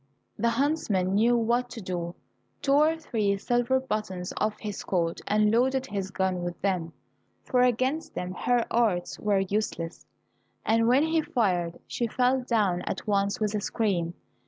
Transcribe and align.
The 0.35 0.49
huntsman 0.49 1.13
knew 1.13 1.37
what 1.37 1.69
to 1.69 1.79
do, 1.79 2.15
tore 2.59 2.95
three 2.97 3.37
silver 3.37 3.79
buttons 3.79 4.33
off 4.37 4.57
his 4.59 4.83
coat, 4.83 5.21
and 5.27 5.51
loaded 5.51 5.85
his 5.85 6.09
gun 6.09 6.41
with 6.41 6.59
them, 6.63 6.93
for 7.43 7.61
against 7.61 8.15
them 8.15 8.33
her 8.33 8.65
arts 8.71 9.19
were 9.19 9.41
useless, 9.41 10.07
and 10.65 10.87
when 10.87 11.03
he 11.03 11.21
fired 11.21 11.77
she 11.85 12.07
fell 12.07 12.41
down 12.41 12.81
at 12.87 13.05
once 13.05 13.39
with 13.39 13.53
a 13.53 13.61
scream. 13.61 14.15